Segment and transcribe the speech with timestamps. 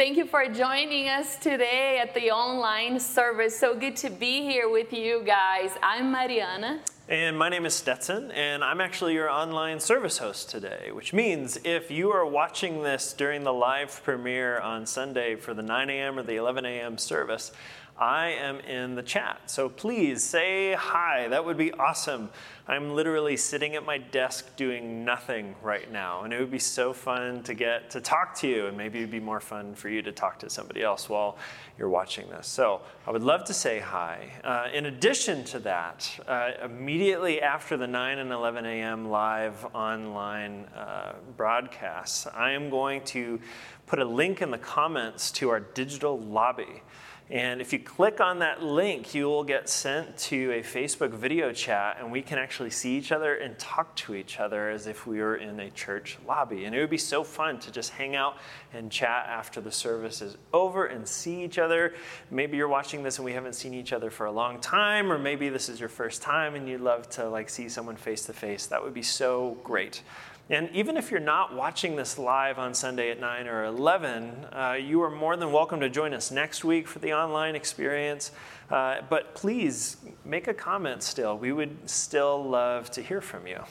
[0.00, 3.58] Thank you for joining us today at the online service.
[3.58, 5.72] So good to be here with you guys.
[5.82, 6.80] I'm Mariana.
[7.06, 11.58] And my name is Stetson, and I'm actually your online service host today, which means
[11.64, 16.18] if you are watching this during the live premiere on Sunday for the 9 a.m.
[16.18, 16.96] or the 11 a.m.
[16.96, 17.52] service,
[18.00, 19.42] I am in the chat.
[19.50, 21.28] So please say hi.
[21.28, 22.30] That would be awesome.
[22.66, 26.94] I'm literally sitting at my desk doing nothing right now, and it would be so
[26.94, 30.00] fun to get to talk to you, and maybe it'd be more fun for you
[30.00, 31.36] to talk to somebody else while
[31.76, 32.46] you're watching this.
[32.46, 34.30] So I would love to say hi.
[34.42, 39.10] Uh, in addition to that, uh, immediately after the 9 and 11 a.m.
[39.10, 43.40] live online uh, broadcasts, I am going to
[43.86, 46.82] put a link in the comments to our digital lobby.
[47.30, 51.52] And if you click on that link, you will get sent to a Facebook video
[51.52, 55.06] chat, and we can actually see each other and talk to each other as if
[55.06, 56.64] we were in a church lobby.
[56.64, 58.36] And it would be so fun to just hang out
[58.72, 61.94] and chat after the service is over and see each other.
[62.32, 65.18] Maybe you're watching this and we haven't seen each other for a long time, or
[65.18, 68.32] maybe this is your first time and you'd love to like see someone face to
[68.32, 68.66] face.
[68.66, 70.02] That would be so great.
[70.50, 74.72] And even if you're not watching this live on Sunday at 9 or 11, uh,
[74.72, 78.32] you are more than welcome to join us next week for the online experience.
[78.68, 81.38] Uh, but please make a comment still.
[81.38, 83.62] We would still love to hear from you.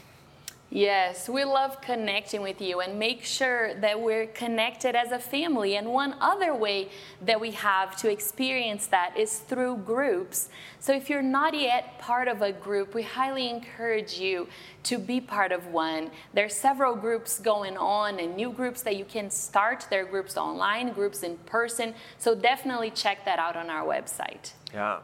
[0.72, 5.75] Yes, we love connecting with you and make sure that we're connected as a family.
[5.78, 6.90] And one other way
[7.24, 10.50] that we have to experience that is through groups.
[10.79, 14.47] So if you're not yet part of a group, we highly encourage you
[14.84, 16.12] to be part of one.
[16.35, 19.88] There are several groups going on and new groups that you can start.
[19.90, 21.96] There are groups online, groups in person.
[22.19, 24.52] So definitely check that out on our website.
[24.72, 25.00] Yeah.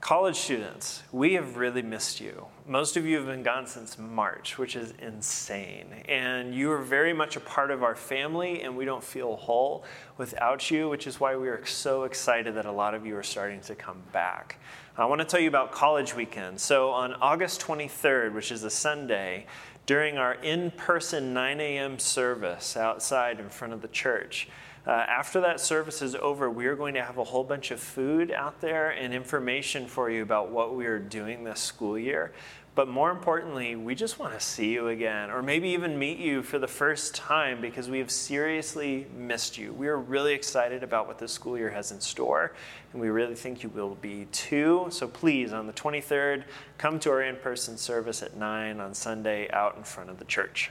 [0.00, 2.46] College students, we have really missed you.
[2.66, 5.86] Most of you have been gone since March, which is insane.
[6.08, 9.84] And you are very much a part of our family, and we don't feel whole
[10.18, 13.22] without you, which is why we are so excited that a lot of you are
[13.22, 14.60] starting to come back.
[14.96, 16.60] I want to tell you about College Weekend.
[16.60, 19.46] So, on August 23rd, which is a Sunday,
[19.86, 21.98] during our in person 9 a.m.
[21.98, 24.48] service outside in front of the church,
[24.86, 27.78] uh, after that service is over, we are going to have a whole bunch of
[27.78, 32.32] food out there and information for you about what we are doing this school year.
[32.74, 36.42] But more importantly, we just want to see you again, or maybe even meet you
[36.42, 39.72] for the first time because we have seriously missed you.
[39.72, 42.52] We are really excited about what this school year has in store,
[42.92, 44.86] and we really think you will be too.
[44.90, 46.44] So please, on the 23rd,
[46.78, 50.24] come to our in person service at 9 on Sunday out in front of the
[50.24, 50.70] church.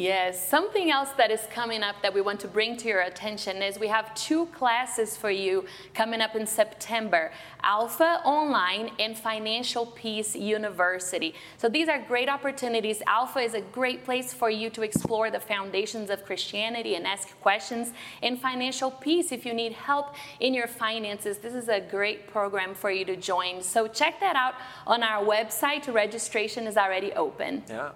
[0.00, 3.62] Yes, something else that is coming up that we want to bring to your attention
[3.62, 7.30] is we have two classes for you coming up in September
[7.62, 11.34] Alpha Online and Financial Peace University.
[11.58, 13.02] So these are great opportunities.
[13.06, 17.38] Alpha is a great place for you to explore the foundations of Christianity and ask
[17.42, 17.92] questions.
[18.22, 22.74] In Financial Peace, if you need help in your finances, this is a great program
[22.74, 23.60] for you to join.
[23.60, 24.54] So check that out
[24.86, 25.92] on our website.
[25.92, 27.64] Registration is already open.
[27.68, 27.90] Yeah.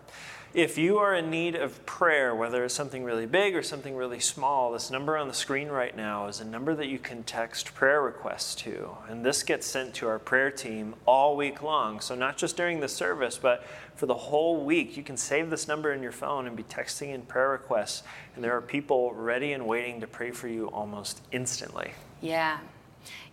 [0.54, 4.20] If you are in need of prayer, whether it's something really big or something really
[4.20, 7.75] small, this number on the screen right now is a number that you can text
[7.75, 8.97] prayer requests to.
[9.09, 11.98] And this gets sent to our prayer team all week long.
[11.98, 13.66] So, not just during the service, but
[13.97, 14.97] for the whole week.
[14.97, 18.04] You can save this number in your phone and be texting in prayer requests.
[18.36, 21.91] And there are people ready and waiting to pray for you almost instantly.
[22.21, 22.60] Yeah,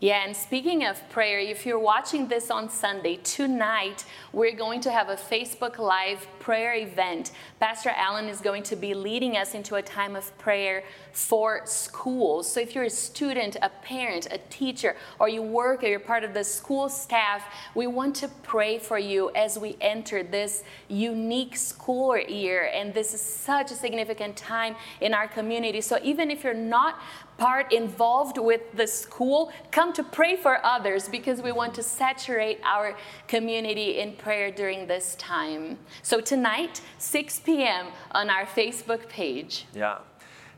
[0.01, 4.03] yeah, and speaking of prayer, if you're watching this on Sunday, tonight
[4.33, 7.29] we're going to have a Facebook Live prayer event.
[7.59, 10.83] Pastor Allen is going to be leading us into a time of prayer
[11.13, 12.51] for schools.
[12.51, 16.23] So if you're a student, a parent, a teacher, or you work or you're part
[16.23, 17.43] of the school staff,
[17.75, 22.71] we want to pray for you as we enter this unique school year.
[22.73, 25.79] And this is such a significant time in our community.
[25.79, 26.99] So even if you're not
[27.41, 32.59] part involved with the school, come to pray for others because we want to saturate
[32.63, 32.95] our
[33.27, 35.79] community in prayer during this time.
[36.03, 37.87] So tonight, 6 p.m.
[38.11, 39.65] on our Facebook page.
[39.73, 39.97] Yeah.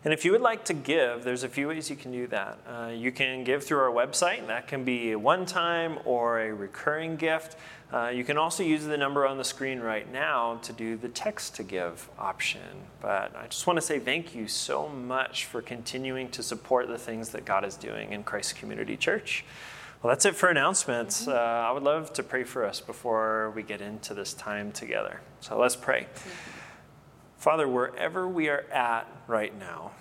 [0.04, 2.60] And if you would like to give, there's a few ways you can do that.
[2.68, 6.54] Uh, you can give through our website, that can be a one time or a
[6.54, 7.56] recurring gift.
[7.94, 11.10] Uh, you can also use the number on the screen right now to do the
[11.10, 12.62] text to give option.
[13.00, 16.98] But I just want to say thank you so much for continuing to support the
[16.98, 19.46] things that God is doing in Christ Community Church.
[20.02, 21.22] Well, that's it for announcements.
[21.22, 21.32] Mm-hmm.
[21.32, 25.22] Uh, I would love to pray for us before we get into this time together.
[25.40, 26.08] So let's pray.
[26.16, 26.30] Mm-hmm.
[27.38, 29.92] Father, wherever we are at right now,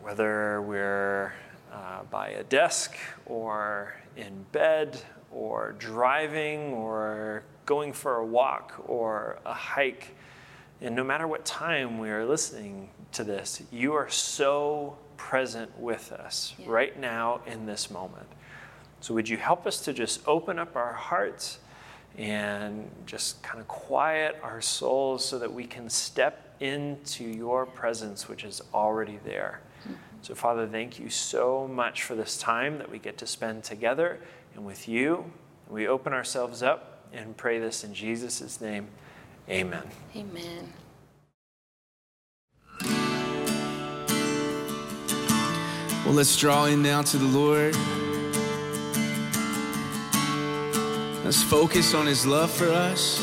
[0.00, 1.32] whether we're
[1.72, 5.02] uh, by a desk or in bed
[5.36, 10.16] or driving or going for a walk or a hike,
[10.80, 16.12] And no matter what time we are listening to this, you are so present with
[16.12, 16.66] us yeah.
[16.68, 18.26] right now in this moment.
[19.00, 21.58] So, would you help us to just open up our hearts
[22.18, 28.28] and just kind of quiet our souls so that we can step into your presence,
[28.28, 29.60] which is already there?
[29.82, 29.94] Mm-hmm.
[30.22, 34.20] So, Father, thank you so much for this time that we get to spend together
[34.56, 35.30] and with you.
[35.68, 38.88] We open ourselves up and pray this in Jesus' name.
[39.48, 39.82] Amen.
[40.16, 40.72] Amen.
[46.04, 47.74] Well, let's draw in now to the Lord.
[51.24, 53.20] Let's focus on His love for us.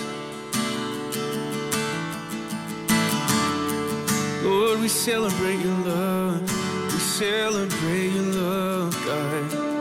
[4.43, 6.41] Lord, we celebrate your love.
[6.91, 9.72] We celebrate your love, God.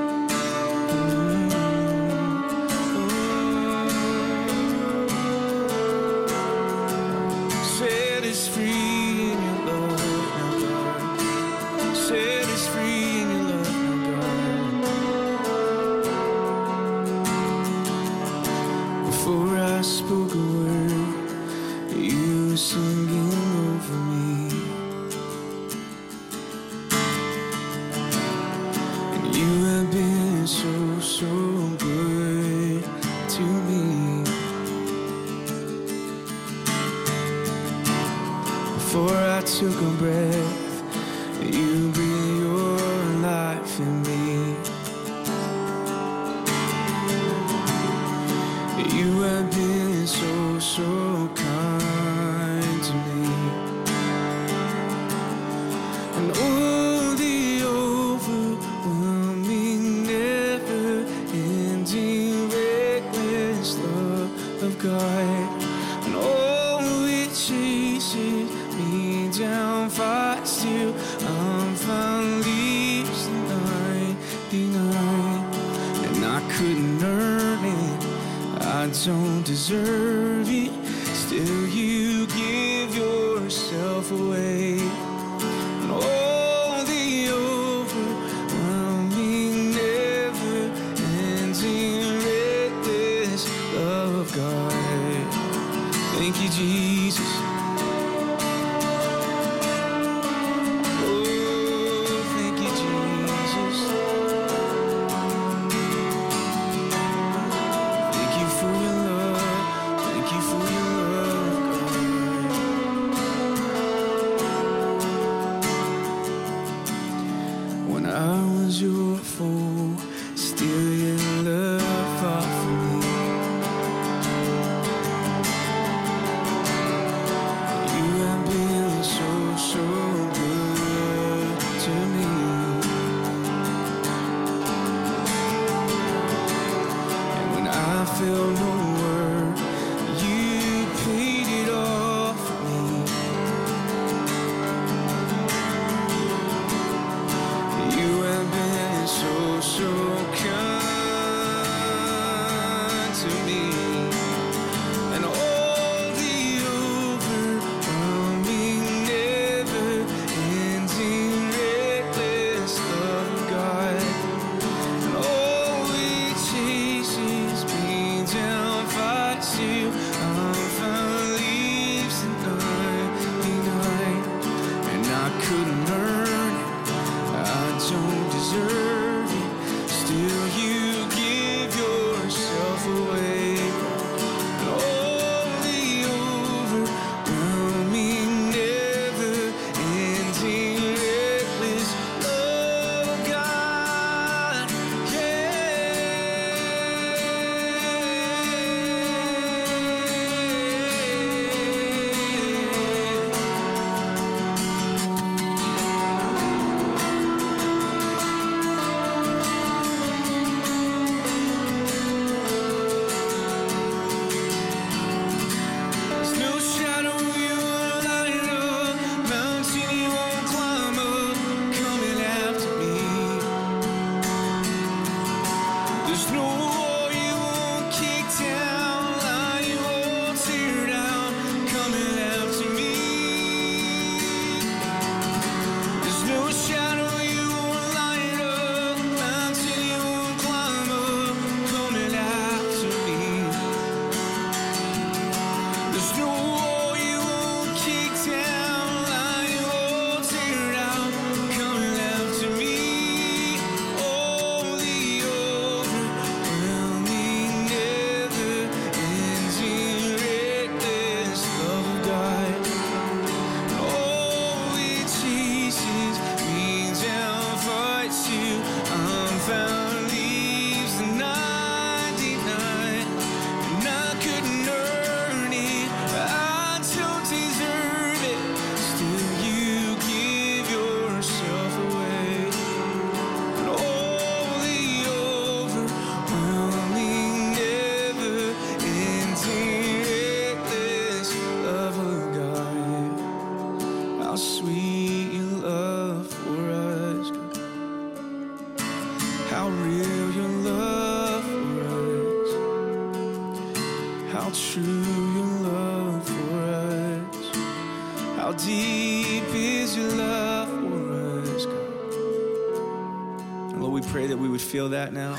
[315.02, 315.36] That now.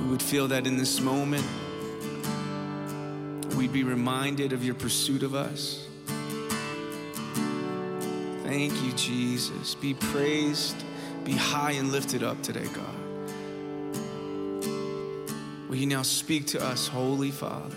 [0.00, 1.46] We would feel that in this moment.
[3.56, 5.86] We'd be reminded of your pursuit of us.
[8.42, 9.76] Thank you, Jesus.
[9.76, 10.74] Be praised,
[11.22, 12.96] be high and lifted up today, God.
[15.68, 17.76] Will you now speak to us, Holy Father?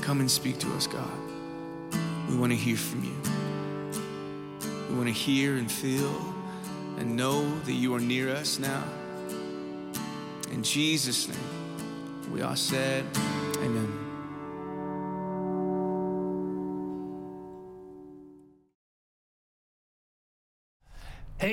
[0.00, 1.20] Come and speak to us, God.
[2.30, 3.16] We want to hear from you.
[4.88, 6.39] We want to hear and feel
[7.16, 8.84] know that you are near us now.
[10.50, 13.04] In Jesus' name, we all said,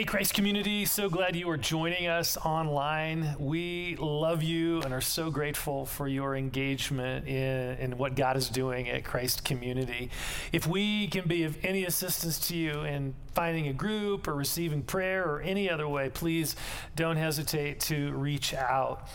[0.08, 3.36] Christ community, so glad you are joining us online.
[3.40, 8.48] We love you and are so grateful for your engagement in, in what God is
[8.48, 10.10] doing at Christ community.
[10.54, 14.82] If we can be of any assistance to you in finding a group or receiving
[14.82, 16.56] prayer or any other way, please
[16.96, 19.10] don't hesitate to reach out.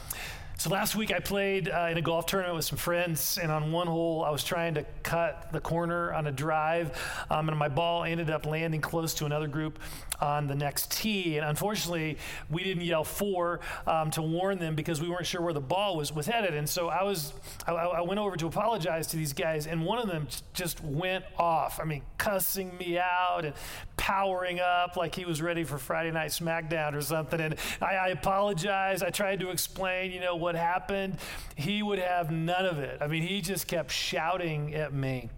[0.62, 3.72] So last week I played uh, in a golf tournament with some friends, and on
[3.72, 6.96] one hole I was trying to cut the corner on a drive,
[7.30, 9.80] um, and my ball ended up landing close to another group
[10.20, 11.36] on the next tee.
[11.36, 12.16] And unfortunately,
[12.48, 15.96] we didn't yell fore um, to warn them because we weren't sure where the ball
[15.96, 16.54] was was headed.
[16.54, 17.32] And so I was
[17.66, 21.24] I, I went over to apologize to these guys, and one of them just went
[21.38, 21.80] off.
[21.80, 23.54] I mean, cussing me out and
[24.02, 27.40] powering up like he was ready for Friday Night SmackDown or something.
[27.40, 29.04] And I, I apologized.
[29.04, 31.18] I tried to explain, you know, what happened.
[31.54, 32.98] He would have none of it.
[33.00, 35.30] I mean, he just kept shouting at me.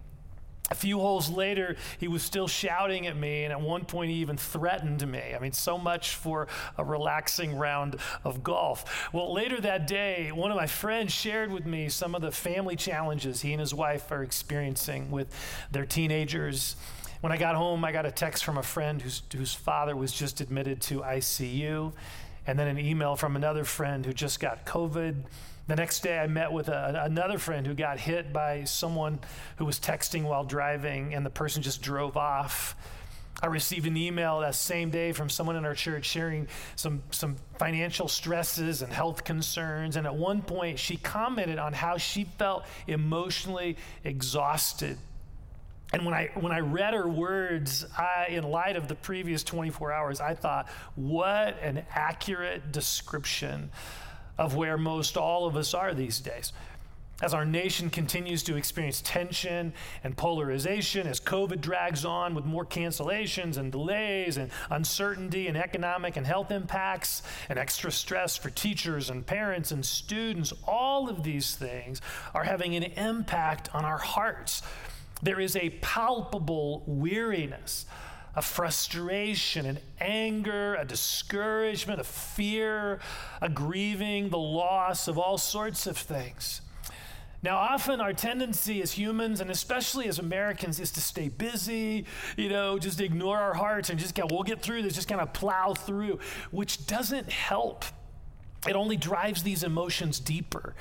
[0.71, 4.17] A few holes later, he was still shouting at me, and at one point, he
[4.17, 5.35] even threatened me.
[5.35, 9.13] I mean, so much for a relaxing round of golf.
[9.13, 12.75] Well, later that day, one of my friends shared with me some of the family
[12.75, 15.27] challenges he and his wife are experiencing with
[15.69, 16.75] their teenagers.
[17.25, 20.11] When I got home, I got a text from a friend whose, whose father was
[20.11, 21.91] just admitted to ICU,
[22.45, 25.23] and then an email from another friend who just got COVID.
[25.65, 29.17] The next day, I met with a, another friend who got hit by someone
[29.55, 32.75] who was texting while driving, and the person just drove off.
[33.41, 37.37] I received an email that same day from someone in our church sharing some, some
[37.57, 39.95] financial stresses and health concerns.
[39.95, 44.99] And at one point, she commented on how she felt emotionally exhausted.
[45.93, 49.93] And when I, when I read her words, I, in light of the previous 24
[49.93, 53.69] hours, I thought, what an accurate description
[54.37, 56.51] of where most all of us are these days.
[57.21, 59.71] As our nation continues to experience tension
[60.03, 66.17] and polarization, as COVID drags on with more cancellations and delays and uncertainty and economic
[66.17, 71.55] and health impacts and extra stress for teachers and parents and students, all of these
[71.55, 72.01] things
[72.33, 74.61] are having an impact on our hearts.
[75.25, 77.87] There is a palpable weariness
[78.37, 82.99] a frustration, an anger, a discouragement, a fear,
[83.41, 86.59] a grieving, the loss of all sorts of things.
[87.41, 92.05] Now, often our tendency as humans, and especially as Americans, is to stay busy,
[92.35, 95.21] you know, just ignore our hearts and just go, we'll get through this, just kind
[95.21, 96.19] of plow through,
[96.51, 97.85] which doesn't help.
[98.67, 100.75] It only drives these emotions deeper.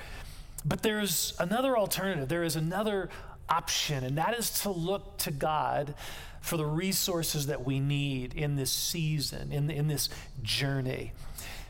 [0.64, 3.10] But there's another alternative, there is another
[3.48, 5.94] option, and that is to look to God
[6.40, 10.10] for the resources that we need in this season, in, in this
[10.42, 11.12] journey.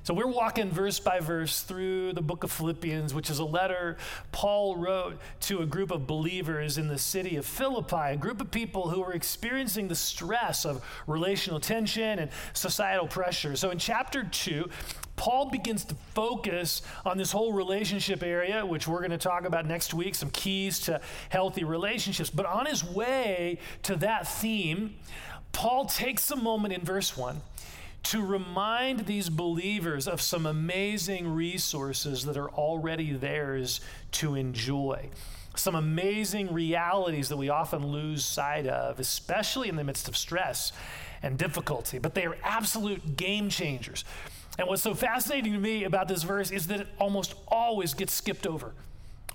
[0.05, 3.97] So we're walking verse by verse through the book of Philippians, which is a letter
[4.33, 8.51] Paul wrote to a group of believers in the city of Philippi, a group of
[8.51, 13.57] people who were experiencing the stress of relational tension and societal pressure.
[13.57, 14.69] So in chapter 2,
[15.17, 19.67] Paul begins to focus on this whole relationship area, which we're going to talk about
[19.67, 22.31] next week, some keys to healthy relationships.
[22.31, 24.97] But on his way to that theme,
[25.53, 27.41] Paul takes a moment in verse 1
[28.05, 33.81] to remind these believers of some amazing resources that are already theirs
[34.13, 35.09] to enjoy.
[35.57, 40.73] Some amazing realities that we often lose sight of, especially in the midst of stress
[41.23, 44.05] and difficulty, but they are absolute game changers.
[44.59, 48.13] And what's so fascinating to me about this verse is that it almost always gets
[48.13, 48.73] skipped over.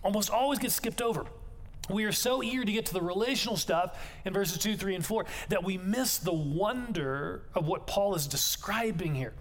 [0.04, 1.26] Almost always gets skipped over.
[1.90, 5.06] We are so eager to get to the relational stuff in verses 2, 3, and
[5.06, 9.34] 4 that we miss the wonder of what Paul is describing here.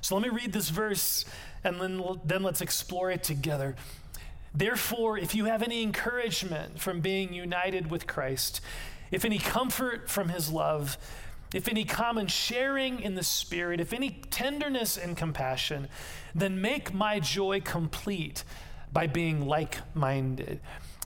[0.00, 1.24] So let me read this verse
[1.62, 3.76] and then, then let's explore it together.
[4.54, 8.60] Therefore, if you have any encouragement from being united with Christ,
[9.10, 10.98] if any comfort from his love,
[11.54, 15.88] if any common sharing in the Spirit, if any tenderness and compassion,
[16.34, 18.44] then make my joy complete
[18.92, 20.60] by being like minded.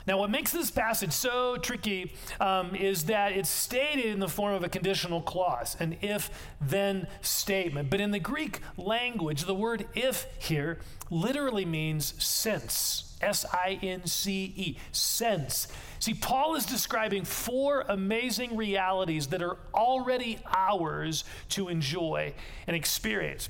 [0.07, 4.55] Now, what makes this passage so tricky um, is that it's stated in the form
[4.55, 7.91] of a conditional clause, an if then statement.
[7.91, 10.79] But in the Greek language, the word if here
[11.11, 13.17] literally means since.
[13.21, 15.67] S I N C E, sense.
[16.07, 22.33] See, Paul is describing four amazing realities that are already ours to enjoy
[22.69, 23.49] and experience.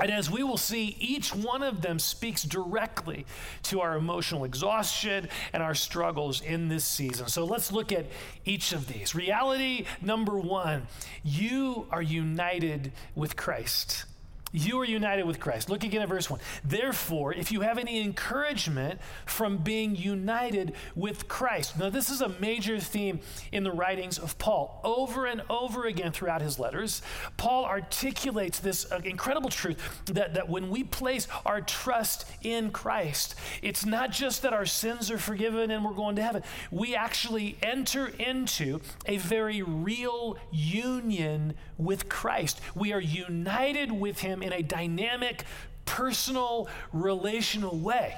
[0.00, 3.26] And as we will see, each one of them speaks directly
[3.64, 7.28] to our emotional exhaustion and our struggles in this season.
[7.28, 8.06] So let's look at
[8.46, 9.14] each of these.
[9.14, 10.86] Reality number one
[11.22, 14.06] you are united with Christ.
[14.52, 15.70] You are united with Christ.
[15.70, 16.38] Look again at verse 1.
[16.62, 21.78] Therefore, if you have any encouragement from being united with Christ.
[21.78, 24.80] Now, this is a major theme in the writings of Paul.
[24.84, 27.00] Over and over again throughout his letters,
[27.38, 33.34] Paul articulates this uh, incredible truth that, that when we place our trust in Christ,
[33.62, 36.42] it's not just that our sins are forgiven and we're going to heaven.
[36.70, 42.60] We actually enter into a very real union with Christ.
[42.74, 45.44] We are united with in a dynamic,
[45.84, 48.16] personal, relational way.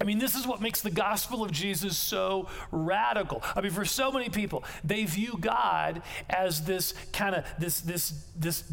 [0.00, 3.42] I mean, this is what makes the gospel of Jesus so radical.
[3.56, 8.26] I mean, for so many people, they view God as this kind of this this
[8.36, 8.64] this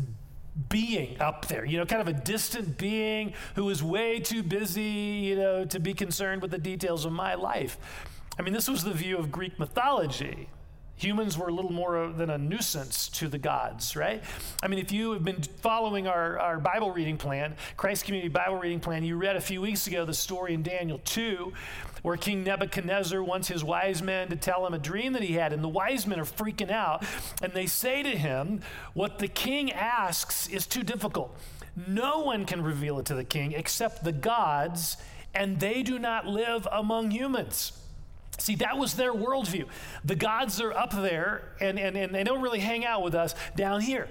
[0.70, 4.84] being up there, you know, kind of a distant being who is way too busy,
[4.84, 7.78] you know, to be concerned with the details of my life.
[8.38, 10.48] I mean, this was the view of Greek mythology.
[10.98, 14.24] Humans were a little more than a nuisance to the gods, right?
[14.64, 18.58] I mean, if you have been following our, our Bible reading plan, Christ Community Bible
[18.58, 21.52] reading plan, you read a few weeks ago the story in Daniel 2
[22.06, 25.52] where King Nebuchadnezzar wants his wise men to tell him a dream that he had.
[25.52, 27.04] And the wise men are freaking out.
[27.42, 28.62] And they say to him,
[28.94, 31.36] What the king asks is too difficult.
[31.88, 34.98] No one can reveal it to the king except the gods,
[35.34, 37.74] and they do not live among humans.
[38.38, 39.66] See, that was their worldview.
[40.04, 43.36] The gods are up there, and, and, and they don't really hang out with us
[43.56, 44.08] down here.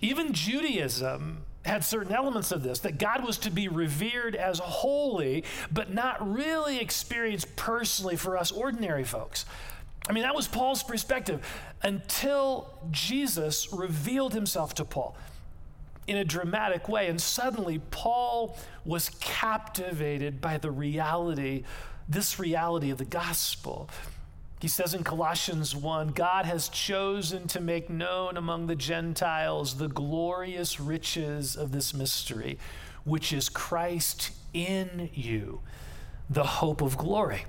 [0.00, 5.44] Even Judaism had certain elements of this that God was to be revered as holy,
[5.72, 9.46] but not really experienced personally for us ordinary folks.
[10.08, 11.40] I mean, that was Paul's perspective
[11.82, 15.16] until Jesus revealed himself to Paul
[16.06, 17.08] in a dramatic way.
[17.08, 21.64] And suddenly, Paul was captivated by the reality
[22.08, 23.88] this reality of the gospel.
[24.60, 29.88] He says in Colossians 1 God has chosen to make known among the Gentiles the
[29.88, 32.58] glorious riches of this mystery,
[33.04, 35.60] which is Christ in you,
[36.30, 37.44] the hope of glory.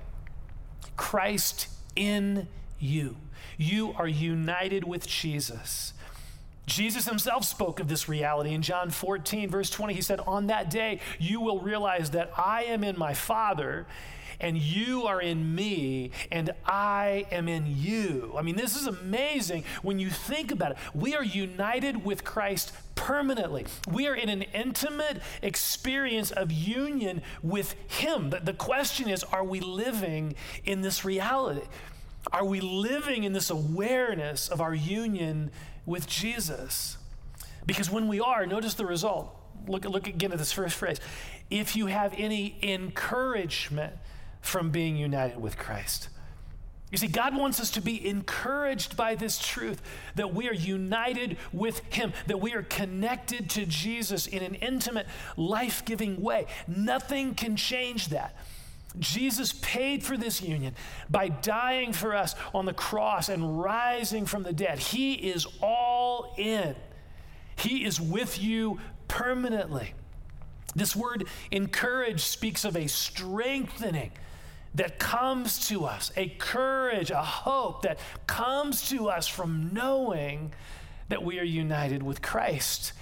[0.97, 2.47] Christ in
[2.79, 3.15] you.
[3.57, 5.93] You are united with Jesus.
[6.65, 9.93] Jesus himself spoke of this reality in John 14, verse 20.
[9.93, 13.85] He said, On that day, you will realize that I am in my Father
[14.39, 18.33] and you are in me, and I am in you.
[18.37, 20.77] I mean, this is amazing when you think about it.
[20.93, 23.65] We are united with Christ permanently.
[23.91, 28.29] We are in an intimate experience of union with Him.
[28.29, 31.67] The, the question is are we living in this reality?
[32.31, 35.51] Are we living in this awareness of our union
[35.85, 36.97] with Jesus?
[37.65, 39.35] Because when we are, notice the result.
[39.67, 40.99] Look, look again at this first phrase.
[41.49, 43.93] If you have any encouragement,
[44.45, 46.09] from being united with Christ.
[46.91, 49.81] You see, God wants us to be encouraged by this truth
[50.15, 55.07] that we are united with Him, that we are connected to Jesus in an intimate,
[55.35, 56.45] life giving way.
[56.67, 58.35] Nothing can change that.
[58.99, 60.73] Jesus paid for this union
[61.09, 64.79] by dying for us on the cross and rising from the dead.
[64.79, 66.75] He is all in,
[67.57, 69.93] He is with you permanently.
[70.75, 74.11] This word encourage speaks of a strengthening
[74.75, 80.51] that comes to us, a courage, a hope that comes to us from knowing
[81.09, 82.93] that we are united with Christ.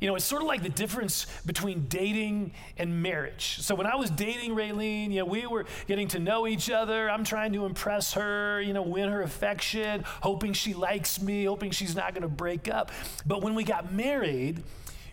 [0.00, 3.58] You know, it's sort of like the difference between dating and marriage.
[3.60, 7.08] So when I was dating Raylene, you know, we were getting to know each other.
[7.08, 11.70] I'm trying to impress her, you know, win her affection, hoping she likes me, hoping
[11.70, 12.90] she's not going to break up.
[13.24, 14.62] But when we got married,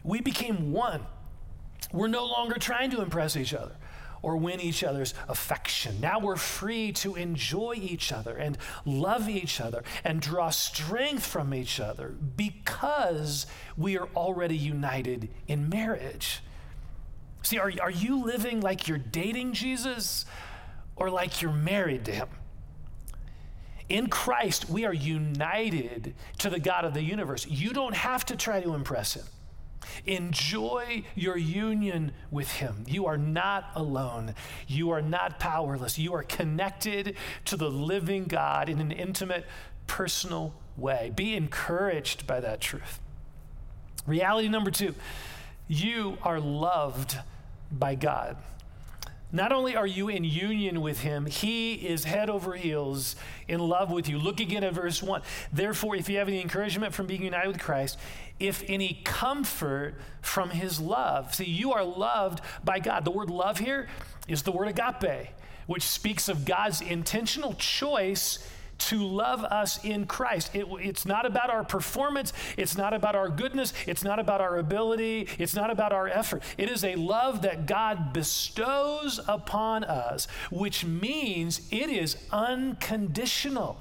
[0.03, 1.05] we became one.
[1.93, 3.75] We're no longer trying to impress each other
[4.21, 5.99] or win each other's affection.
[5.99, 11.53] Now we're free to enjoy each other and love each other and draw strength from
[11.53, 16.41] each other because we are already united in marriage.
[17.43, 20.25] See, are, are you living like you're dating Jesus
[20.95, 22.27] or like you're married to him?
[23.89, 27.45] In Christ, we are united to the God of the universe.
[27.47, 29.25] You don't have to try to impress him.
[30.05, 32.85] Enjoy your union with Him.
[32.87, 34.35] You are not alone.
[34.67, 35.97] You are not powerless.
[35.97, 37.15] You are connected
[37.45, 39.45] to the living God in an intimate,
[39.87, 41.11] personal way.
[41.15, 42.99] Be encouraged by that truth.
[44.07, 44.95] Reality number two
[45.67, 47.17] you are loved
[47.71, 48.35] by God.
[49.31, 53.15] Not only are you in union with him, he is head over heels
[53.47, 54.17] in love with you.
[54.17, 55.21] Look again at verse 1.
[55.53, 57.97] Therefore, if you have any encouragement from being united with Christ,
[58.39, 61.33] if any comfort from his love.
[61.35, 63.05] See, you are loved by God.
[63.05, 63.87] The word love here
[64.27, 65.29] is the word agape,
[65.67, 68.39] which speaks of God's intentional choice
[68.89, 70.55] to love us in Christ.
[70.55, 74.57] It, it's not about our performance, it's not about our goodness, it's not about our
[74.57, 76.43] ability, it's not about our effort.
[76.57, 83.79] It is a love that God bestows upon us, which means it is unconditional.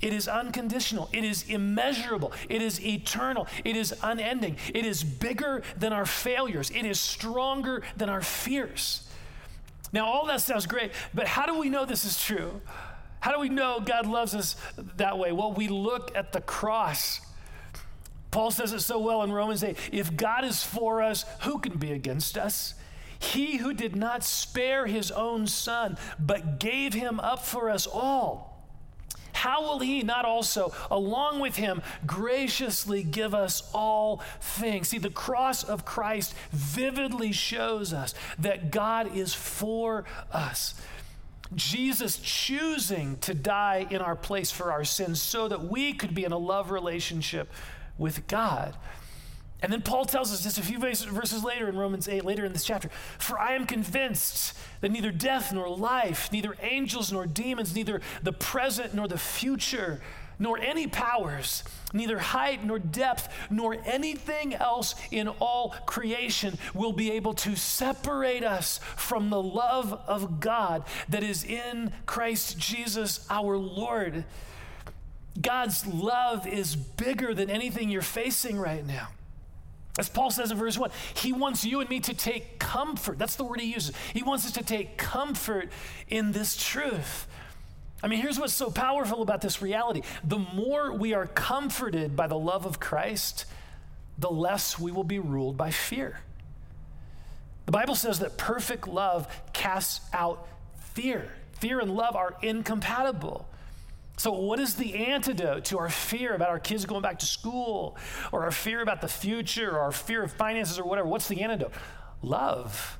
[0.00, 1.08] It is unconditional.
[1.12, 2.32] It is immeasurable.
[2.48, 3.48] It is eternal.
[3.64, 4.56] It is unending.
[4.72, 6.70] It is bigger than our failures.
[6.70, 9.08] It is stronger than our fears.
[9.92, 12.60] Now, all that sounds great, but how do we know this is true?
[13.20, 14.56] How do we know God loves us
[14.96, 15.32] that way?
[15.32, 17.20] Well, we look at the cross.
[18.30, 21.78] Paul says it so well in Romans 8 if God is for us, who can
[21.78, 22.74] be against us?
[23.18, 28.48] He who did not spare his own son, but gave him up for us all.
[29.32, 34.88] How will he not also, along with him, graciously give us all things?
[34.88, 40.74] See, the cross of Christ vividly shows us that God is for us.
[41.54, 46.24] Jesus choosing to die in our place for our sins so that we could be
[46.24, 47.50] in a love relationship
[47.96, 48.76] with God.
[49.60, 52.52] And then Paul tells us just a few verses later in Romans 8, later in
[52.52, 57.74] this chapter, for I am convinced that neither death nor life, neither angels nor demons,
[57.74, 60.00] neither the present nor the future,
[60.38, 67.12] nor any powers, neither height nor depth, nor anything else in all creation will be
[67.12, 73.56] able to separate us from the love of God that is in Christ Jesus our
[73.56, 74.24] Lord.
[75.40, 79.08] God's love is bigger than anything you're facing right now.
[79.98, 83.18] As Paul says in verse 1, he wants you and me to take comfort.
[83.18, 83.94] That's the word he uses.
[84.12, 85.70] He wants us to take comfort
[86.08, 87.26] in this truth
[88.02, 92.26] I mean, here's what's so powerful about this reality the more we are comforted by
[92.26, 93.46] the love of Christ,
[94.18, 96.20] the less we will be ruled by fear.
[97.66, 100.46] The Bible says that perfect love casts out
[100.94, 101.28] fear.
[101.60, 103.48] Fear and love are incompatible.
[104.16, 107.96] So, what is the antidote to our fear about our kids going back to school,
[108.32, 111.08] or our fear about the future, or our fear of finances, or whatever?
[111.08, 111.72] What's the antidote?
[112.22, 112.98] Love.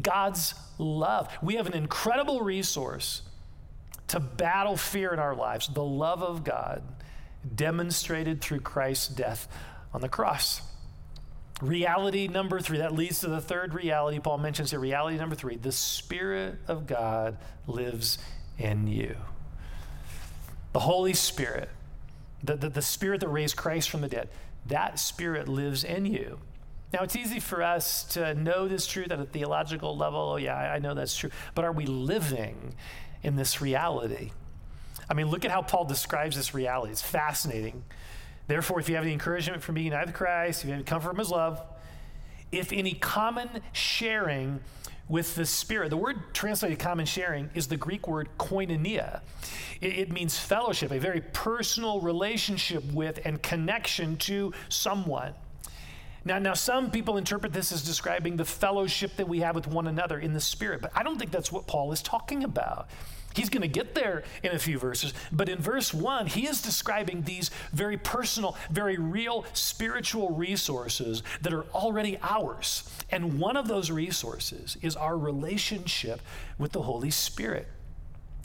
[0.00, 1.28] God's love.
[1.42, 3.22] We have an incredible resource
[4.12, 6.82] to battle fear in our lives, the love of God
[7.54, 9.48] demonstrated through Christ's death
[9.94, 10.60] on the cross.
[11.62, 14.80] Reality number three, that leads to the third reality Paul mentions here.
[14.80, 18.18] Reality number three the Spirit of God lives
[18.58, 19.16] in you.
[20.74, 21.70] The Holy Spirit,
[22.44, 24.28] the, the, the Spirit that raised Christ from the dead,
[24.66, 26.38] that Spirit lives in you.
[26.92, 30.32] Now, it's easy for us to know this truth at a theological level.
[30.32, 31.30] Oh, yeah, I know that's true.
[31.54, 32.74] But are we living
[33.22, 34.32] in this reality.
[35.08, 36.92] I mean, look at how Paul describes this reality.
[36.92, 37.84] It's fascinating.
[38.46, 40.84] Therefore, if you have any encouragement from being united with Christ, if you have any
[40.84, 41.60] comfort from his love,
[42.50, 44.60] if any common sharing
[45.08, 49.20] with the Spirit, the word translated common sharing is the Greek word koinonia.
[49.80, 55.34] It, it means fellowship, a very personal relationship with and connection to someone.
[56.24, 59.88] Now, now, some people interpret this as describing the fellowship that we have with one
[59.88, 62.88] another in the Spirit, but I don't think that's what Paul is talking about.
[63.34, 66.60] He's going to get there in a few verses, but in verse one, he is
[66.60, 72.88] describing these very personal, very real spiritual resources that are already ours.
[73.10, 76.20] And one of those resources is our relationship
[76.58, 77.68] with the Holy Spirit.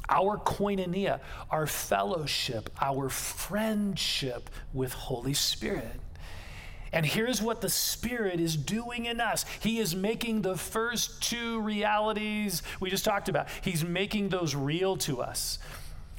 [0.09, 1.19] Our koinonia,
[1.51, 5.99] our fellowship, our friendship with Holy Spirit.
[6.91, 11.59] And here's what the Spirit is doing in us He is making the first two
[11.61, 15.59] realities we just talked about, He's making those real to us.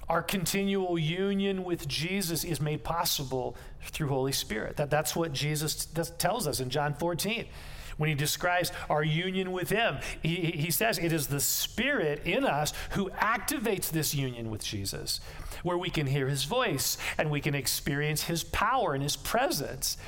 [0.08, 4.76] Our continual union with Jesus is made possible through Holy Spirit.
[4.76, 7.44] That, that's what Jesus tells us in John 14
[7.98, 9.98] when he describes our union with him.
[10.22, 15.20] He, he says it is the Spirit in us who activates this union with Jesus,
[15.62, 19.98] where we can hear his voice and we can experience his power and his presence.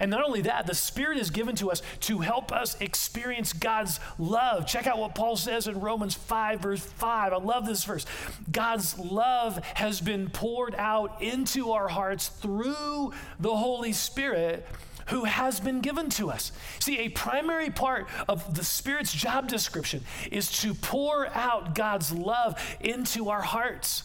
[0.00, 4.00] And not only that, the Spirit is given to us to help us experience God's
[4.18, 4.66] love.
[4.66, 7.32] Check out what Paul says in Romans 5, verse 5.
[7.32, 8.06] I love this verse.
[8.50, 14.66] God's love has been poured out into our hearts through the Holy Spirit
[15.06, 16.52] who has been given to us.
[16.78, 22.60] See, a primary part of the Spirit's job description is to pour out God's love
[22.80, 24.02] into our hearts.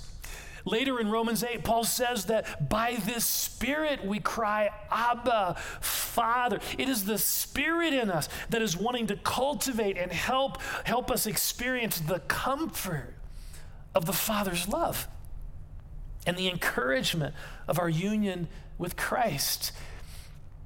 [0.65, 6.59] Later in Romans 8, Paul says that by this Spirit we cry, Abba, Father.
[6.77, 11.25] It is the Spirit in us that is wanting to cultivate and help, help us
[11.25, 13.15] experience the comfort
[13.95, 15.07] of the Father's love
[16.25, 17.33] and the encouragement
[17.67, 18.47] of our union
[18.77, 19.71] with Christ.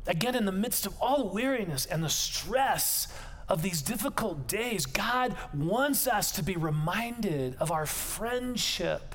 [0.08, 3.08] Again, in the midst of all the weariness and the stress
[3.48, 9.15] of these difficult days, God wants us to be reminded of our friendship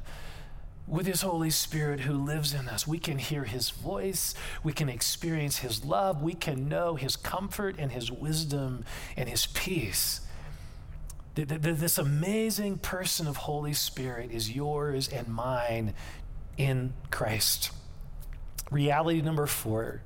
[0.90, 2.86] with His Holy Spirit who lives in us.
[2.86, 7.76] We can hear His voice, we can experience His love, we can know His comfort
[7.78, 8.84] and His wisdom
[9.16, 10.20] and His peace.
[11.36, 15.94] This amazing person of Holy Spirit is yours and mine
[16.58, 17.70] in Christ.
[18.70, 20.02] Reality number four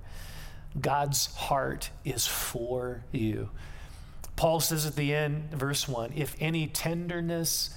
[0.79, 3.49] God's heart is for you.
[4.37, 7.71] Paul says at the end, verse 1 if any tenderness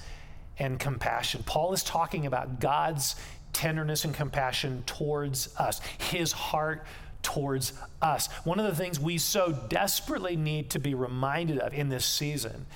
[0.58, 1.42] and compassion.
[1.46, 3.16] Paul is talking about God's
[3.52, 6.84] tenderness and compassion towards us, his heart
[7.22, 8.28] towards us.
[8.44, 12.66] One of the things we so desperately need to be reminded of in this season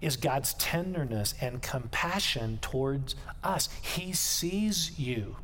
[0.00, 3.68] is God's tenderness and compassion towards us.
[3.82, 5.36] He sees you.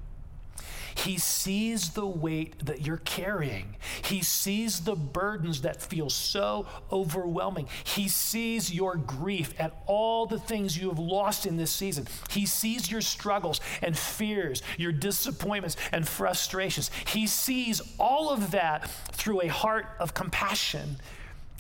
[0.97, 3.77] He sees the weight that you're carrying.
[4.03, 7.69] He sees the burdens that feel so overwhelming.
[7.85, 12.07] He sees your grief at all the things you have lost in this season.
[12.31, 16.91] He sees your struggles and fears, your disappointments and frustrations.
[17.09, 20.97] He sees all of that through a heart of compassion.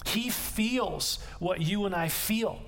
[0.06, 2.60] He feels what you and I feel.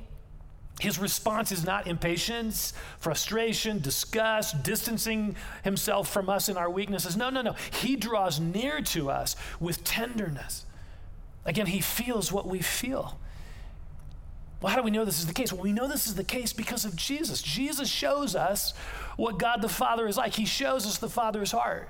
[0.81, 7.17] His response is not impatience, frustration, disgust, distancing himself from us in our weaknesses.
[7.17, 7.55] No, no, no.
[7.73, 10.67] He draws near to us with tenderness.
[11.47, 13.19] Again, he feels what we feel.
[14.61, 15.53] Well, how do we know this is the case?
[15.53, 17.41] Well, we know this is the case because of Jesus.
[17.41, 18.75] Jesus shows us
[19.17, 21.89] what God the Father is like, He shows us the Father's heart.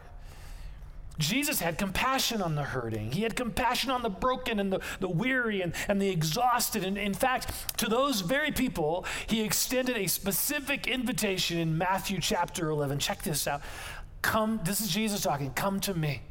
[1.18, 3.12] Jesus had compassion on the hurting.
[3.12, 6.84] He had compassion on the broken and the, the weary and, and the exhausted.
[6.84, 12.68] And in fact, to those very people, he extended a specific invitation in Matthew chapter
[12.68, 12.98] 11.
[12.98, 13.62] Check this out.
[14.20, 15.52] Come, this is Jesus talking.
[15.52, 16.22] Come to me,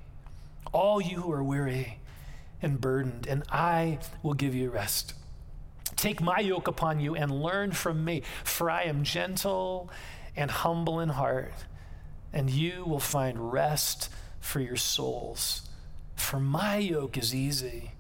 [0.72, 2.00] all you who are weary
[2.62, 5.14] and burdened, and I will give you rest.
[5.96, 9.90] Take my yoke upon you and learn from me, for I am gentle
[10.36, 11.54] and humble in heart,
[12.34, 14.10] and you will find rest
[14.46, 15.68] for your souls.
[16.16, 17.92] For my yoke is easy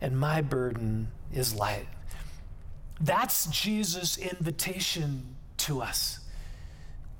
[0.00, 1.86] and my burden is light.
[3.00, 6.20] That's Jesus' invitation to us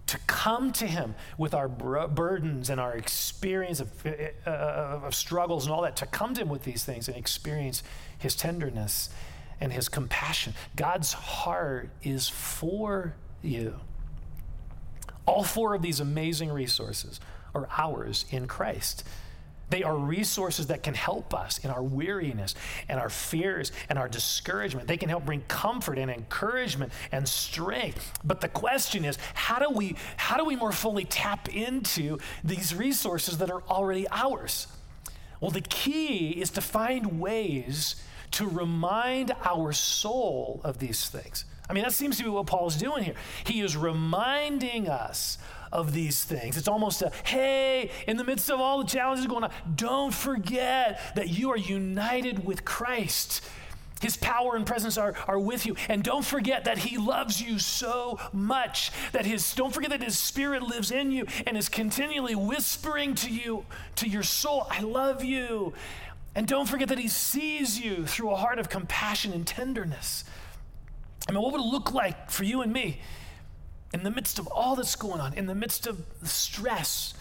[0.07, 5.75] to come to Him with our burdens and our experience of, uh, of struggles and
[5.75, 7.83] all that, to come to Him with these things and experience
[8.19, 9.09] His tenderness
[9.61, 10.53] and His compassion.
[10.77, 13.81] God's heart is for you.
[15.27, 17.19] All four of these amazing resources
[17.55, 19.05] are ours in Christ.
[19.71, 22.55] They are resources that can help us in our weariness
[22.89, 24.87] and our fears and our discouragement.
[24.87, 28.13] They can help bring comfort and encouragement and strength.
[28.23, 32.75] But the question is, how do we how do we more fully tap into these
[32.75, 34.67] resources that are already ours?
[35.41, 37.97] Well, the key is to find ways
[38.33, 41.45] to remind our soul of these things.
[41.69, 43.15] I mean, that seems to be what Paul is doing here.
[43.45, 45.39] He is reminding us
[45.75, 46.57] of these things.
[46.57, 51.01] It's almost a, hey, in the midst of all the challenges going on, don't forget
[51.17, 53.45] that you are united with Christ.
[54.01, 55.77] His power and presence are, are with you.
[55.89, 60.17] And don't forget that He loves you so much that His, don't forget that His
[60.17, 63.65] Spirit lives in you and is continually whispering to you,
[63.97, 65.75] to your soul, I love you.
[66.37, 70.25] And don't forget that He sees you through a heart of compassion and tenderness.
[71.29, 73.01] I mean, what would it look like for you and me
[73.95, 77.15] in the midst of all that's going on, in the midst of stress,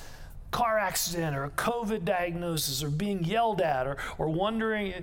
[0.50, 4.96] car accident or a COVID diagnosis or being yelled at or, or wondering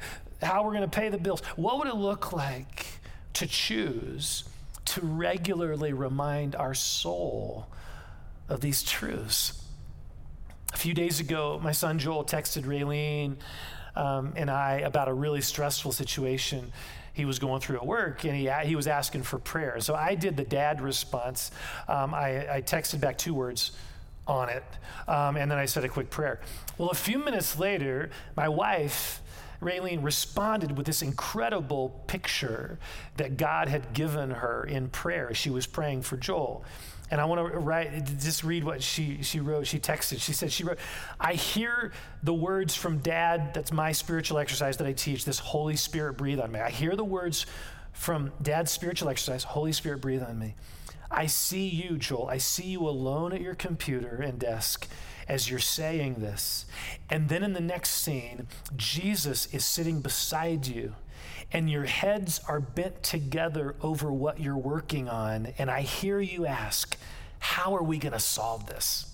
[0.42, 2.86] how we're going to pay the bills, what would it look like
[3.34, 4.42] to choose
[4.84, 7.68] to regularly remind our soul
[8.48, 9.64] of these truths?
[10.74, 13.36] A few days ago, my son Joel texted Raylene
[13.94, 16.72] um, and I about a really stressful situation
[17.20, 19.78] he was going through at work and he, he was asking for prayer.
[19.80, 21.50] So I did the dad response.
[21.86, 23.72] Um, I, I texted back two words
[24.26, 24.64] on it.
[25.06, 26.40] Um, and then I said a quick prayer.
[26.78, 29.20] Well, a few minutes later, my wife,
[29.60, 32.78] Raylene, responded with this incredible picture
[33.18, 35.34] that God had given her in prayer.
[35.34, 36.64] She was praying for Joel.
[37.10, 39.66] And I want to write, just read what she, she wrote.
[39.66, 40.20] She texted.
[40.20, 40.78] She said, She wrote,
[41.18, 41.92] I hear
[42.22, 43.52] the words from dad.
[43.52, 45.24] That's my spiritual exercise that I teach.
[45.24, 46.60] This Holy Spirit breathe on me.
[46.60, 47.46] I hear the words
[47.92, 50.54] from dad's spiritual exercise Holy Spirit breathe on me.
[51.10, 52.28] I see you, Joel.
[52.28, 54.86] I see you alone at your computer and desk
[55.28, 56.66] as you're saying this.
[57.08, 58.46] And then in the next scene,
[58.76, 60.94] Jesus is sitting beside you
[61.52, 65.48] and your heads are bent together over what you're working on.
[65.58, 66.96] And I hear you ask,
[67.38, 69.06] How are we going to solve this?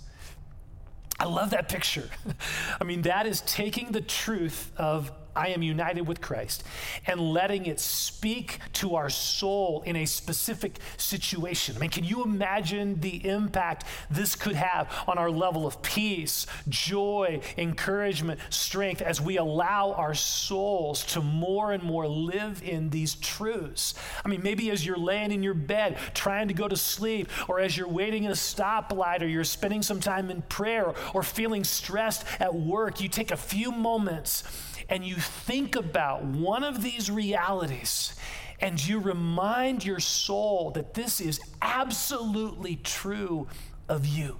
[1.18, 2.10] I love that picture.
[2.80, 6.64] I mean, that is taking the truth of I am united with Christ,
[7.06, 11.76] and letting it speak to our soul in a specific situation.
[11.76, 16.46] I mean, can you imagine the impact this could have on our level of peace,
[16.68, 23.14] joy, encouragement, strength as we allow our souls to more and more live in these
[23.16, 23.94] truths?
[24.24, 27.60] I mean, maybe as you're laying in your bed trying to go to sleep, or
[27.60, 31.64] as you're waiting in a stoplight, or you're spending some time in prayer, or feeling
[31.64, 34.44] stressed at work, you take a few moments
[34.88, 38.14] and you think about one of these realities
[38.60, 43.46] and you remind your soul that this is absolutely true
[43.88, 44.38] of you.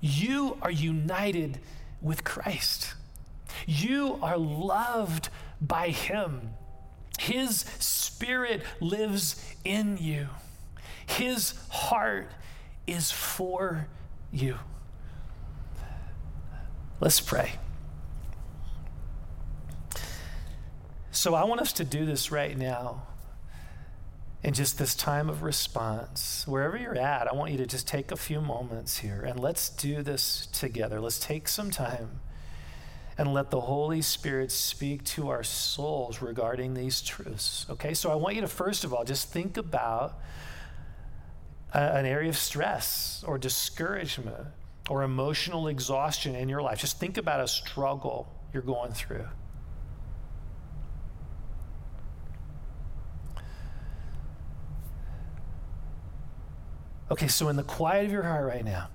[0.00, 1.60] You are united
[2.02, 2.94] with Christ.
[3.66, 5.30] You are loved
[5.60, 6.50] by Him.
[7.18, 10.28] His Spirit lives in you.
[11.06, 12.30] His heart
[12.86, 13.86] is for
[14.30, 14.58] you.
[17.00, 17.52] Let's pray.
[21.14, 23.04] So I want us to do this right now.
[24.42, 28.10] In just this time of response, wherever you're at, I want you to just take
[28.10, 31.00] a few moments here and let's do this together.
[31.00, 32.20] Let's take some time
[33.16, 37.64] and let the Holy Spirit speak to our souls regarding these truths.
[37.70, 40.18] Okay, so I want you to first of all just think about
[41.72, 44.48] a, an area of stress or discouragement
[44.90, 46.80] or emotional exhaustion in your life.
[46.80, 49.26] Just think about a struggle you're going through.
[57.10, 58.88] Okay, so in the quiet of your heart right now,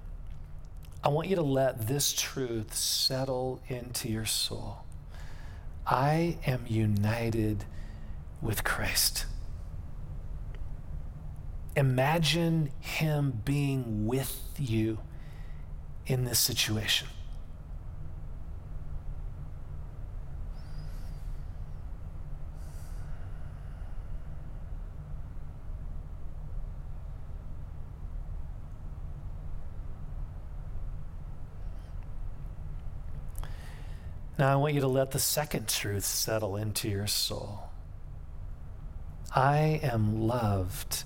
[1.03, 4.79] I want you to let this truth settle into your soul.
[5.85, 7.65] I am united
[8.41, 9.25] with Christ.
[11.75, 14.99] Imagine Him being with you
[16.07, 17.07] in this situation.
[34.39, 37.59] Now, I want you to let the second truth settle into your soul.
[39.35, 41.03] I am loved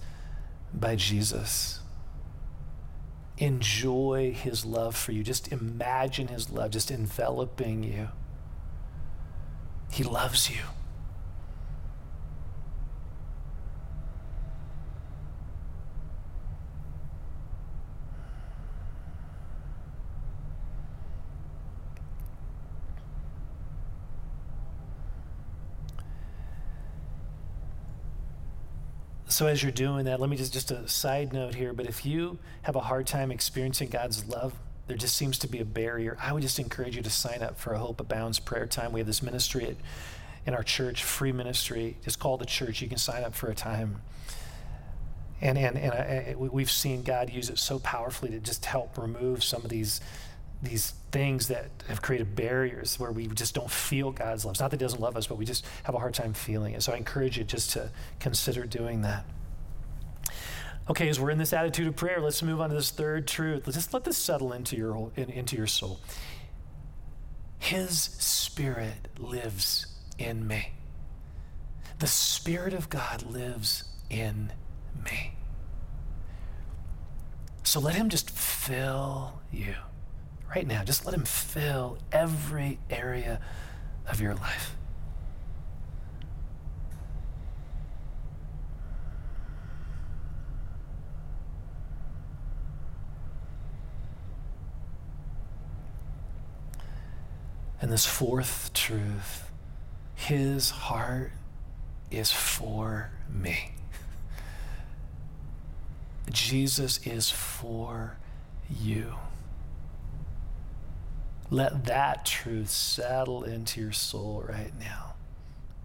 [0.72, 1.80] by Jesus.
[3.40, 5.24] Enjoy his love for you.
[5.24, 8.10] Just imagine his love just enveloping you.
[9.92, 10.62] He loves you.
[29.34, 32.06] So as you're doing that, let me just just a side note here, but if
[32.06, 34.54] you have a hard time experiencing God's love,
[34.86, 36.16] there just seems to be a barrier.
[36.22, 38.92] I would just encourage you to sign up for a Hope Abounds prayer time.
[38.92, 39.76] We have this ministry at,
[40.46, 41.98] in our church, free ministry.
[42.04, 42.80] Just call the church.
[42.84, 44.04] You can sign up for a time.
[45.42, 49.00] And, and, and uh, I, we've seen God use it so powerfully to just help
[49.00, 50.00] remove some of these
[50.64, 54.54] these things that have created barriers where we just don't feel God's love.
[54.54, 56.74] It's not that He doesn't love us, but we just have a hard time feeling
[56.74, 56.82] it.
[56.82, 59.26] So I encourage you just to consider doing that.
[60.90, 63.64] Okay, as we're in this attitude of prayer, let's move on to this third truth.
[63.66, 66.00] Let's just let this settle into your, in, into your soul.
[67.60, 69.86] His Spirit lives
[70.18, 70.72] in me.
[72.00, 74.52] The Spirit of God lives in
[75.06, 75.34] me.
[77.64, 79.76] So let Him just fill you
[80.56, 80.84] right now.
[80.84, 83.40] Just let Him fill every area
[84.08, 84.76] of your life.
[97.82, 99.52] And this fourth truth,
[100.16, 101.34] his heart
[102.12, 103.74] is for me.
[106.32, 108.16] Jesus is for
[108.70, 109.16] you.
[111.50, 115.14] Let that truth settle into your soul right now.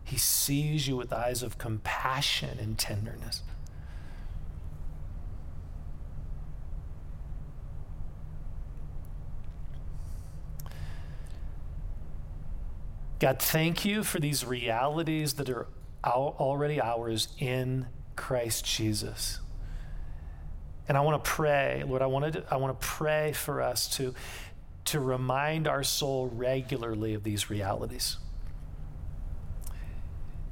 [0.05, 3.43] He sees you with eyes of compassion and tenderness.
[13.19, 15.67] God, thank you for these realities that are
[16.05, 19.41] already ours in Christ Jesus.
[20.89, 23.89] And I want to pray, Lord, I want to, I want to pray for us
[23.97, 24.15] to,
[24.89, 28.17] to remind our soul regularly of these realities.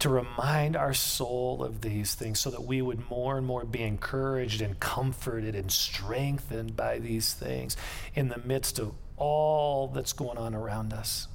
[0.00, 3.80] To remind our soul of these things so that we would more and more be
[3.80, 7.78] encouraged and comforted and strengthened by these things
[8.14, 11.28] in the midst of all that's going on around us.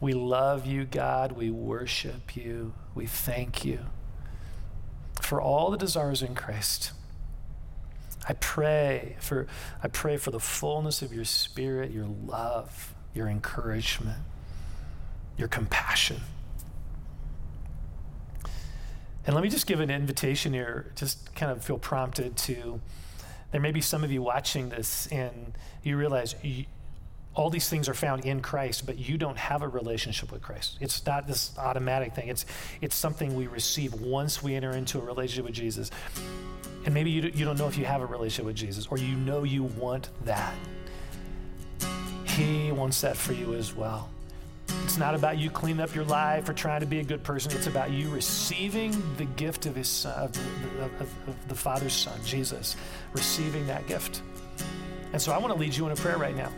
[0.00, 1.32] We love you, God.
[1.32, 2.72] We worship you.
[2.94, 3.80] We thank you
[5.20, 6.92] for all the desires in Christ.
[8.28, 9.46] I pray for
[9.82, 14.18] I pray for the fullness of your spirit, your love, your encouragement,
[15.36, 16.20] your compassion.
[19.26, 22.80] And let me just give an invitation here, just kind of feel prompted to
[23.50, 26.34] there may be some of you watching this and you realize
[27.36, 30.78] all these things are found in Christ, but you don't have a relationship with Christ.
[30.80, 32.28] It's not this automatic thing.
[32.28, 32.46] It's
[32.80, 35.90] it's something we receive once we enter into a relationship with Jesus.
[36.86, 39.16] And maybe you, you don't know if you have a relationship with Jesus or you
[39.16, 40.54] know you want that.
[42.24, 44.08] He wants that for you as well.
[44.84, 47.52] It's not about you cleaning up your life or trying to be a good person.
[47.52, 51.92] It's about you receiving the gift of his son, of the, of, of the Father's
[51.92, 52.76] Son, Jesus,
[53.12, 54.22] receiving that gift.
[55.12, 56.50] And so I want to lead you in a prayer right now.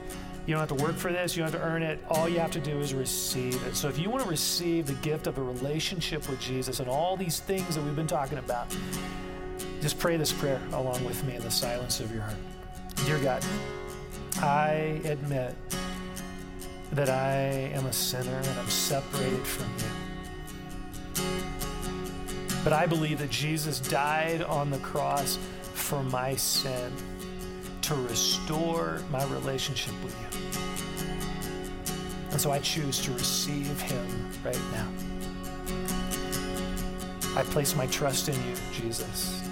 [0.48, 2.02] You don't have to work for this, you don't have to earn it.
[2.08, 3.76] All you have to do is receive it.
[3.76, 7.18] So if you want to receive the gift of a relationship with Jesus and all
[7.18, 8.74] these things that we've been talking about,
[9.82, 12.38] just pray this prayer along with me in the silence of your heart.
[13.04, 13.44] Dear God,
[14.40, 15.54] I admit
[16.92, 17.34] that I
[17.74, 21.24] am a sinner and I'm separated from you.
[22.64, 25.38] But I believe that Jesus died on the cross
[25.74, 26.90] for my sin
[27.82, 30.27] to restore my relationship with you.
[32.38, 34.88] And so I choose to receive him right now.
[37.34, 39.42] I place my trust in you, Jesus.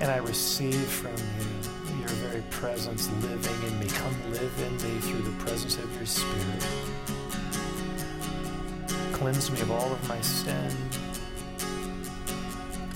[0.00, 3.88] And I receive from you your very presence living in me.
[3.88, 6.64] Come live in me through the presence of your Spirit.
[9.12, 10.70] Cleanse me of all of my sin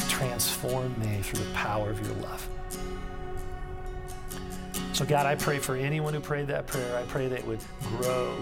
[0.08, 2.55] transform me through the power of your love.
[4.96, 7.60] So, God, I pray for anyone who prayed that prayer, I pray that it would
[7.98, 8.34] grow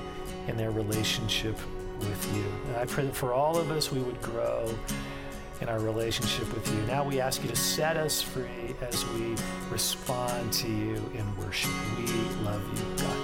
[0.46, 1.59] in their relationship
[1.98, 2.44] with you.
[2.68, 4.72] And I pray that for all of us, we would grow
[5.61, 6.80] in our relationship with you.
[6.82, 9.34] Now we ask you to set us free as we
[9.68, 11.72] respond to you in worship.
[11.98, 12.07] We
[12.44, 13.18] love you, God.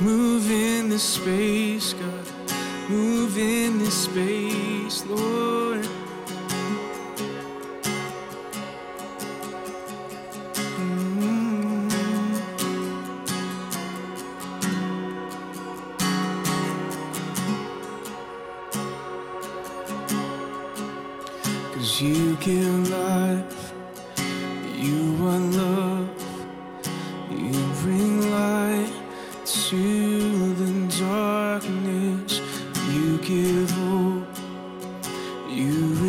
[0.00, 2.26] Move in this space, God.
[2.88, 5.86] Move in this space, Lord.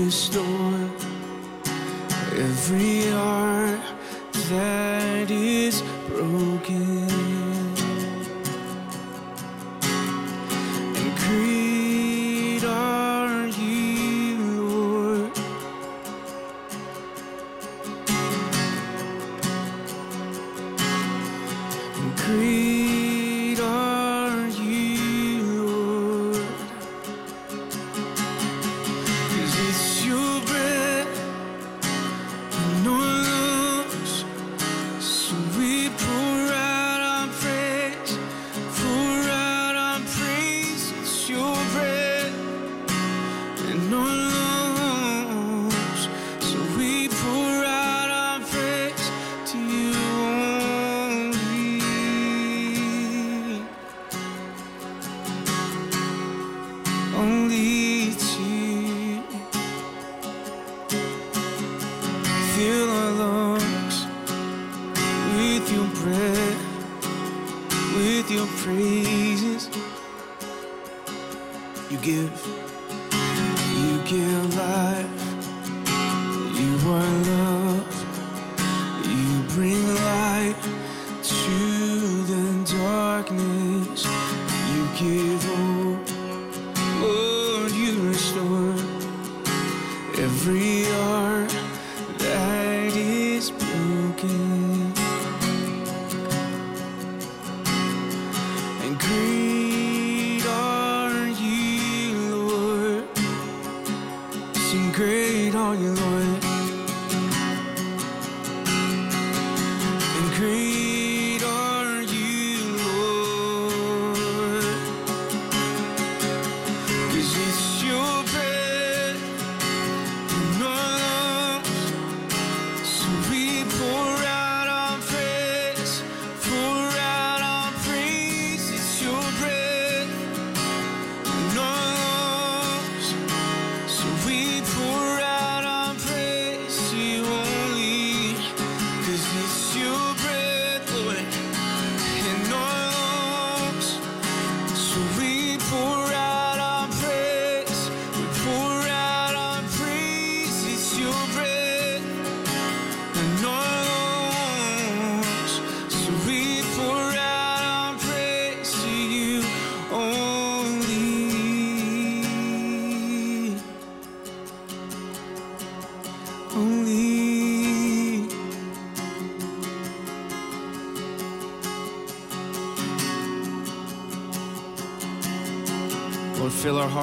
[0.09, 0.89] Restore
[2.35, 3.79] every heart
[4.49, 7.08] that is broken.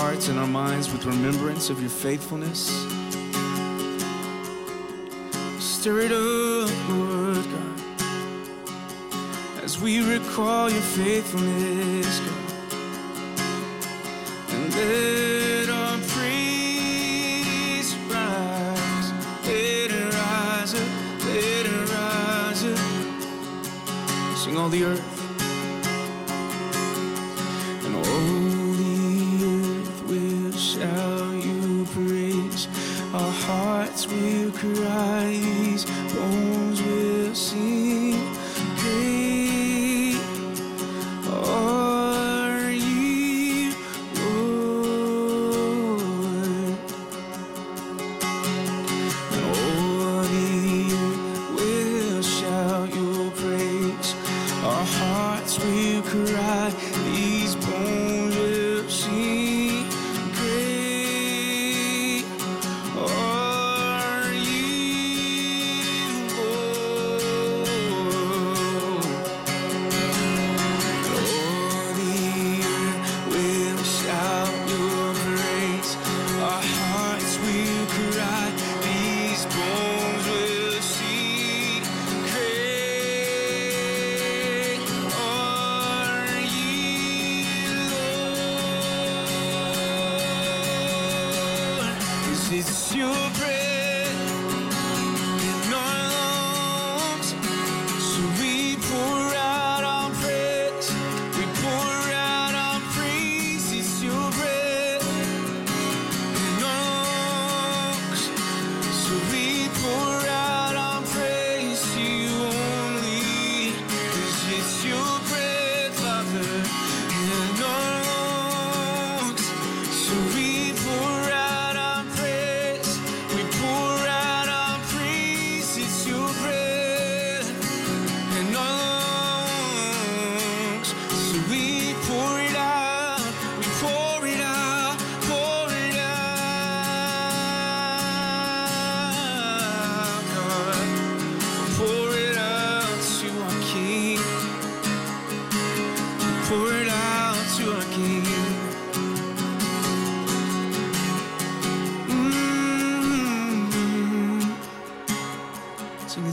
[0.07, 2.69] hearts and our minds with remembrance of your faithfulness.
[5.59, 7.81] Stir it up, Lord God,
[9.65, 12.46] as we recall your faithfulness, God.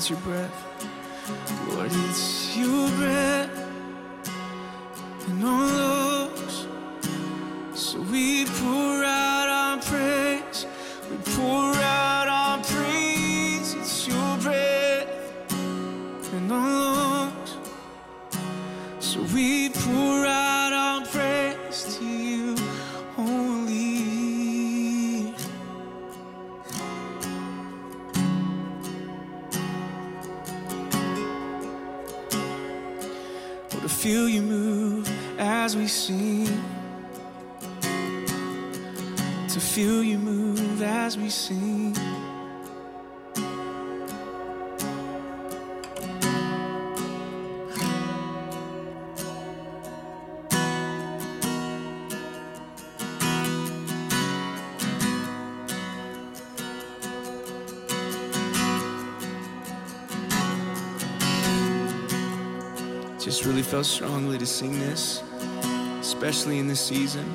[0.09, 0.62] your breath.
[63.43, 65.21] I really felt strongly to sing this,
[65.99, 67.25] especially in this season.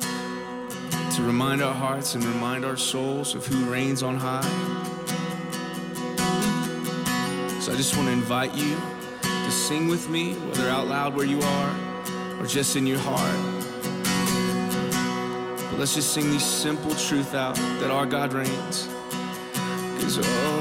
[0.00, 4.40] To remind our hearts and remind our souls of who reigns on high.
[7.60, 8.74] So I just want to invite you
[9.22, 11.76] to sing with me, whether out loud where you are
[12.40, 13.64] or just in your heart.
[15.70, 18.88] But let's just sing these simple truth out that our God reigns.
[20.00, 20.59] Cause oh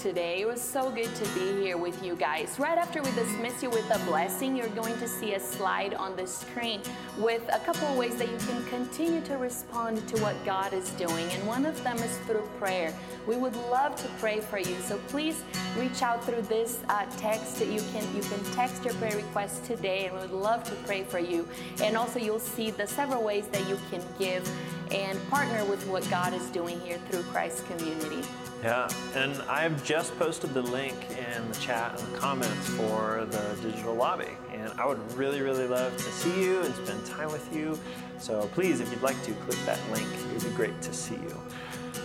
[0.00, 0.40] today.
[0.40, 2.58] It was so good to be here with you guys.
[2.58, 6.16] Right after we dismiss you with a blessing, you're going to see a slide on
[6.16, 6.80] the screen
[7.18, 10.88] with a couple of ways that you can continue to respond to what God is
[10.92, 11.28] doing.
[11.32, 12.94] And one of them is through prayer.
[13.26, 14.74] We would love to pray for you.
[14.80, 15.42] So please
[15.76, 17.60] reach out through this uh, text.
[17.60, 21.04] You can you can text your prayer request today, and we would love to pray
[21.04, 21.46] for you.
[21.82, 24.50] And also, you'll see the several ways that you can give
[24.90, 28.24] and partner with what God is doing here through Christ Community.
[28.62, 33.56] Yeah, and I've just posted the link in the chat and the comments for the
[33.62, 34.36] digital lobby.
[34.52, 37.78] And I would really, really love to see you and spend time with you.
[38.18, 40.06] So please, if you'd like to, click that link.
[40.12, 41.40] It would be great to see you.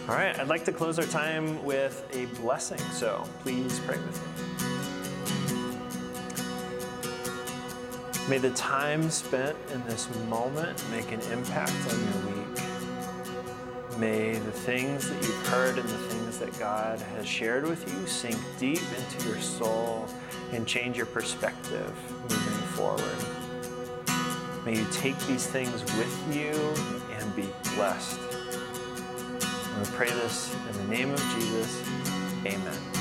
[0.07, 2.79] All right, I'd like to close our time with a blessing.
[2.93, 4.27] So please pray with me.
[8.29, 12.45] May the time spent in this moment make an impact on your week.
[13.99, 18.07] May the things that you've heard and the things that God has shared with you
[18.07, 20.07] sink deep into your soul
[20.51, 23.01] and change your perspective moving forward.
[24.65, 26.51] May you take these things with you
[27.17, 28.19] and be blessed.
[28.19, 31.83] And we pray this in the name of Jesus.
[32.45, 32.94] Amen.